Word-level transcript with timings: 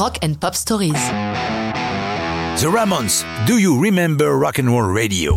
Rock 0.00 0.18
and 0.24 0.32
Pop 0.40 0.54
Stories. 0.54 0.94
The 2.56 2.64
Ramones, 2.64 3.22
Do 3.46 3.58
You 3.58 3.78
Remember 3.78 4.30
Rock 4.30 4.58
and 4.58 4.70
Roll 4.70 4.96
Radio? 4.96 5.36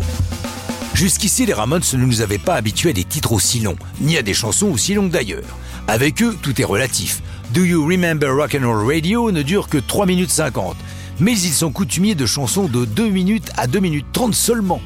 Jusqu'ici, 0.94 1.44
les 1.44 1.52
Ramones 1.52 1.82
ne 1.92 1.98
nous 1.98 2.22
avaient 2.22 2.38
pas 2.38 2.54
habitués 2.54 2.88
à 2.88 2.92
des 2.94 3.04
titres 3.04 3.32
aussi 3.32 3.60
longs, 3.60 3.76
ni 4.00 4.16
à 4.16 4.22
des 4.22 4.32
chansons 4.32 4.68
aussi 4.68 4.94
longues 4.94 5.10
d'ailleurs. 5.10 5.58
Avec 5.86 6.22
eux, 6.22 6.34
tout 6.40 6.58
est 6.58 6.64
relatif. 6.64 7.20
Do 7.52 7.62
You 7.62 7.86
Remember 7.86 8.30
Rock 8.30 8.56
and 8.58 8.66
Roll 8.66 8.86
Radio 8.86 9.30
ne 9.30 9.42
dure 9.42 9.68
que 9.68 9.76
3 9.76 10.06
minutes 10.06 10.30
50, 10.30 10.76
mais 11.20 11.32
ils 11.38 11.52
sont 11.52 11.70
coutumiers 11.70 12.14
de 12.14 12.24
chansons 12.24 12.64
de 12.64 12.86
2 12.86 13.10
minutes 13.10 13.50
à 13.58 13.66
2 13.66 13.80
minutes 13.80 14.06
30 14.14 14.34
seulement. 14.34 14.80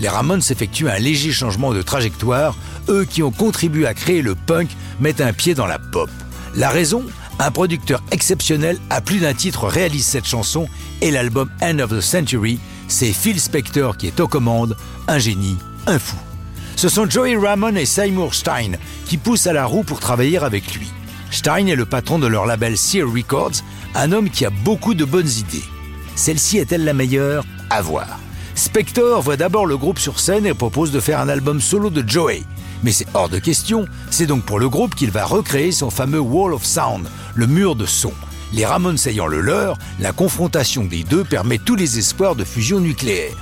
Les 0.00 0.08
Ramones 0.08 0.40
effectuent 0.48 0.88
un 0.88 0.98
léger 0.98 1.32
changement 1.32 1.74
de 1.74 1.82
trajectoire, 1.82 2.56
eux 2.88 3.04
qui 3.04 3.22
ont 3.22 3.30
contribué 3.30 3.86
à 3.86 3.92
créer 3.92 4.22
le 4.22 4.34
punk 4.34 4.70
mettent 5.00 5.20
un 5.20 5.34
pied 5.34 5.54
dans 5.54 5.66
la 5.66 5.78
pop. 5.78 6.08
La 6.54 6.70
raison? 6.70 7.04
Un 7.40 7.52
producteur 7.52 8.02
exceptionnel 8.10 8.78
à 8.90 9.00
plus 9.00 9.20
d'un 9.20 9.34
titre 9.34 9.68
réalise 9.68 10.04
cette 10.04 10.26
chanson 10.26 10.68
et 11.00 11.12
l'album 11.12 11.48
End 11.62 11.78
of 11.78 11.90
the 11.90 12.00
Century, 12.00 12.58
c'est 12.88 13.12
Phil 13.12 13.40
Spector 13.40 13.96
qui 13.96 14.08
est 14.08 14.18
aux 14.18 14.26
commandes, 14.26 14.76
un 15.06 15.18
génie, 15.18 15.56
un 15.86 16.00
fou. 16.00 16.16
Ce 16.74 16.88
sont 16.88 17.08
Joey 17.08 17.36
Ramone 17.36 17.76
et 17.76 17.86
Seymour 17.86 18.34
Stein 18.34 18.72
qui 19.06 19.18
poussent 19.18 19.46
à 19.46 19.52
la 19.52 19.66
roue 19.66 19.84
pour 19.84 20.00
travailler 20.00 20.38
avec 20.38 20.74
lui. 20.74 20.88
Stein 21.30 21.66
est 21.66 21.76
le 21.76 21.86
patron 21.86 22.18
de 22.18 22.26
leur 22.26 22.44
label 22.44 22.76
Sear 22.76 23.06
Records, 23.06 23.62
un 23.94 24.10
homme 24.12 24.30
qui 24.30 24.44
a 24.44 24.50
beaucoup 24.50 24.94
de 24.94 25.04
bonnes 25.04 25.28
idées. 25.28 25.64
Celle-ci 26.16 26.58
est-elle 26.58 26.84
la 26.84 26.94
meilleure? 26.94 27.44
À 27.70 27.82
voir. 27.82 28.18
Spector 28.56 29.22
voit 29.22 29.36
d'abord 29.36 29.66
le 29.66 29.76
groupe 29.76 30.00
sur 30.00 30.18
scène 30.18 30.46
et 30.46 30.54
propose 30.54 30.90
de 30.90 30.98
faire 30.98 31.20
un 31.20 31.28
album 31.28 31.60
solo 31.60 31.90
de 31.90 32.02
Joey. 32.08 32.42
Mais 32.82 32.92
c'est 32.92 33.06
hors 33.14 33.28
de 33.28 33.38
question, 33.38 33.86
c'est 34.10 34.26
donc 34.26 34.44
pour 34.44 34.58
le 34.58 34.68
groupe 34.68 34.94
qu'il 34.94 35.10
va 35.10 35.24
recréer 35.24 35.72
son 35.72 35.90
fameux 35.90 36.20
Wall 36.20 36.54
of 36.54 36.64
Sound, 36.64 37.08
le 37.34 37.46
mur 37.46 37.74
de 37.74 37.86
son. 37.86 38.12
Les 38.52 38.64
Ramones 38.64 38.98
ayant 39.06 39.26
le 39.26 39.40
leur, 39.40 39.76
la 40.00 40.12
confrontation 40.12 40.84
des 40.84 41.02
deux 41.02 41.24
permet 41.24 41.58
tous 41.58 41.76
les 41.76 41.98
espoirs 41.98 42.34
de 42.34 42.44
fusion 42.44 42.80
nucléaire. 42.80 43.36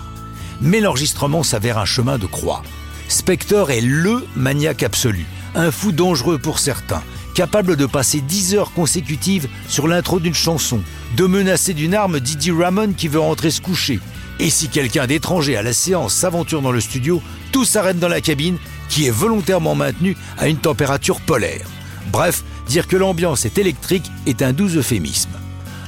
Mais 0.60 0.80
l'enregistrement 0.80 1.42
s'avère 1.42 1.78
un 1.78 1.84
chemin 1.84 2.18
de 2.18 2.26
croix. 2.26 2.62
Spector 3.08 3.70
est 3.70 3.82
LE 3.82 4.24
maniaque 4.34 4.82
absolu, 4.82 5.26
un 5.54 5.70
fou 5.70 5.92
dangereux 5.92 6.38
pour 6.38 6.58
certains, 6.58 7.02
capable 7.34 7.76
de 7.76 7.86
passer 7.86 8.20
10 8.20 8.54
heures 8.54 8.72
consécutives 8.72 9.48
sur 9.68 9.86
l'intro 9.86 10.18
d'une 10.18 10.34
chanson, 10.34 10.80
de 11.16 11.26
menacer 11.26 11.72
d'une 11.74 11.94
arme 11.94 12.18
Didi 12.18 12.50
Ramon 12.50 12.94
qui 12.94 13.06
veut 13.08 13.20
rentrer 13.20 13.50
se 13.50 13.60
coucher. 13.60 14.00
Et 14.38 14.50
si 14.50 14.68
quelqu'un 14.68 15.06
d'étranger 15.06 15.56
à 15.56 15.62
la 15.62 15.72
séance 15.72 16.14
s'aventure 16.14 16.62
dans 16.62 16.72
le 16.72 16.80
studio, 16.80 17.22
tout 17.52 17.64
s'arrête 17.64 17.98
dans 17.98 18.08
la 18.08 18.20
cabine 18.20 18.58
qui 18.88 19.06
est 19.06 19.10
volontairement 19.10 19.74
maintenue 19.74 20.16
à 20.38 20.48
une 20.48 20.58
température 20.58 21.20
polaire. 21.20 21.66
Bref, 22.12 22.44
dire 22.68 22.86
que 22.86 22.96
l'ambiance 22.96 23.44
est 23.44 23.58
électrique 23.58 24.10
est 24.26 24.42
un 24.42 24.52
doux 24.52 24.76
euphémisme. 24.76 25.30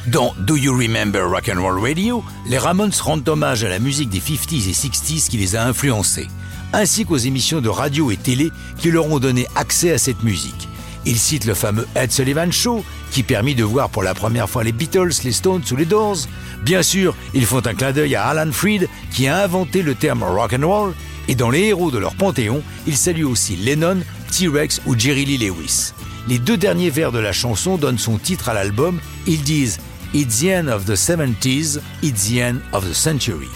Dans 0.06 0.34
Do 0.38 0.56
You 0.56 0.72
Remember 0.72 1.28
Rock 1.28 1.50
and 1.54 1.60
Roll 1.60 1.80
Radio, 1.80 2.24
les 2.46 2.56
Ramones 2.58 2.92
rendent 3.00 3.28
hommage 3.28 3.62
à 3.64 3.68
la 3.68 3.78
musique 3.78 4.08
des 4.08 4.20
50s 4.20 4.68
et 4.68 4.72
60s 4.72 5.28
qui 5.28 5.36
les 5.36 5.54
a 5.54 5.66
influencés, 5.66 6.28
ainsi 6.72 7.04
qu'aux 7.04 7.18
émissions 7.18 7.60
de 7.60 7.68
radio 7.68 8.10
et 8.10 8.16
télé 8.16 8.50
qui 8.78 8.90
leur 8.90 9.06
ont 9.06 9.18
donné 9.18 9.46
accès 9.54 9.92
à 9.92 9.98
cette 9.98 10.22
musique. 10.22 10.68
Ils 11.04 11.18
citent 11.18 11.44
le 11.46 11.54
fameux 11.54 11.86
Ed 11.94 12.10
Sullivan 12.10 12.50
Show, 12.52 12.84
qui 13.10 13.22
permit 13.22 13.54
de 13.54 13.64
voir 13.64 13.88
pour 13.88 14.02
la 14.02 14.14
première 14.14 14.48
fois 14.48 14.64
les 14.64 14.72
Beatles, 14.72 15.12
les 15.24 15.32
Stones 15.32 15.62
ou 15.70 15.76
les 15.76 15.84
Doors. 15.84 16.18
Bien 16.62 16.82
sûr, 16.82 17.14
ils 17.34 17.46
font 17.46 17.66
un 17.66 17.74
clin 17.74 17.92
d'œil 17.92 18.14
à 18.14 18.26
Alan 18.26 18.52
Freed, 18.52 18.88
qui 19.12 19.26
a 19.28 19.42
inventé 19.42 19.82
le 19.82 19.94
terme 19.94 20.22
rock 20.22 20.54
and 20.54 20.66
roll, 20.66 20.94
et 21.28 21.34
dans 21.34 21.50
les 21.50 21.64
héros 21.64 21.90
de 21.90 21.98
leur 21.98 22.14
panthéon, 22.14 22.62
ils 22.86 22.96
saluent 22.96 23.24
aussi 23.24 23.56
Lennon, 23.56 23.98
T-Rex 24.32 24.80
ou 24.86 24.98
Jerry 24.98 25.26
Lee 25.26 25.38
Lewis. 25.38 25.92
Les 26.26 26.38
deux 26.38 26.56
derniers 26.56 26.90
vers 26.90 27.12
de 27.12 27.18
la 27.18 27.32
chanson 27.32 27.76
donnent 27.76 27.98
son 27.98 28.18
titre 28.18 28.48
à 28.48 28.54
l'album. 28.54 28.98
Ils 29.26 29.42
disent 29.42 29.78
It's 30.14 30.40
the 30.40 30.46
end 30.46 30.68
of 30.68 30.86
the 30.86 30.94
70s, 30.94 31.80
it's 32.02 32.28
the 32.28 32.38
end 32.38 32.60
of 32.72 32.88
the 32.88 32.94
century. 32.94 33.48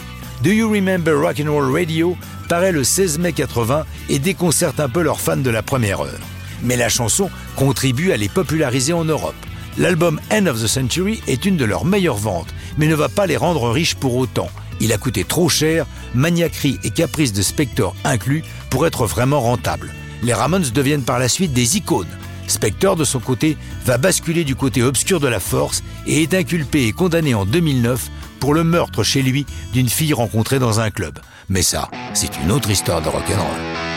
Do 0.43 0.51
You 0.51 0.71
Remember 0.71 1.15
Rock 1.15 1.41
and 1.41 1.51
Roll 1.51 1.73
Radio 1.73 2.17
paraît 2.49 2.73
le 2.73 2.85
16 2.85 3.19
mai 3.19 3.33
80 3.33 3.87
et 4.11 4.19
déconcerte 4.19 4.81
un 4.81 4.89
peu 4.89 5.03
leurs 5.03 5.21
fans 5.21 5.37
de 5.37 5.51
la 5.51 5.63
première 5.63 6.01
heure. 6.01 6.21
Mais 6.63 6.77
la 6.77 6.89
chanson 6.89 7.31
contribue 7.57 8.13
à 8.13 8.17
les 8.17 8.29
populariser 8.29 8.93
en 8.93 9.05
Europe. 9.05 9.35
L'album 9.79 10.21
End 10.31 10.47
of 10.47 10.63
the 10.63 10.67
Century 10.67 11.23
est 11.27 11.47
une 11.47 11.57
de 11.57 11.65
leurs 11.65 11.87
meilleures 11.87 12.17
ventes, 12.17 12.53
mais 12.77 12.87
ne 12.87 12.95
va 12.95 13.09
pas 13.09 13.27
les 13.27 13.37
rendre 13.39 13.71
riches 13.71 13.95
pour 13.95 14.17
autant. 14.17 14.51
Il 14.81 14.93
a 14.93 14.99
coûté 14.99 15.25
trop 15.25 15.49
cher, 15.49 15.87
maniaquerie 16.15 16.79
et 16.85 16.91
caprice 16.91 17.33
de 17.33 17.43
Spector 17.43 17.95
inclus, 18.05 18.45
pour 18.71 18.87
être 18.87 19.07
vraiment 19.07 19.41
rentable. 19.41 19.93
Les 20.23 20.35
Ramones 20.35 20.71
deviennent 20.75 21.05
par 21.05 21.19
la 21.19 21.29
suite 21.29 21.53
des 21.53 21.77
icônes. 21.77 22.07
Spector, 22.47 22.97
de 22.97 23.05
son 23.05 23.21
côté, 23.21 23.57
va 23.85 23.99
basculer 23.99 24.45
du 24.45 24.55
côté 24.55 24.83
obscur 24.83 25.21
de 25.21 25.29
la 25.29 25.41
force 25.41 25.83
et 26.07 26.23
est 26.23 26.35
inculpé 26.35 26.87
et 26.87 26.93
condamné 26.93 27.35
en 27.35 27.45
2009 27.45 28.11
pour 28.41 28.55
le 28.55 28.65
meurtre 28.65 29.03
chez 29.03 29.23
lui 29.23 29.47
d'une 29.73 29.89
fille 29.89 30.13
rencontrée 30.13 30.59
dans 30.59 30.81
un 30.81 30.91
club. 30.91 31.19
Mais 31.49 31.63
ça, 31.63 31.91
c'est 32.15 32.37
une 32.43 32.51
autre 32.51 32.71
histoire 32.71 33.01
de 33.03 33.09
rock'n'roll. 33.09 33.92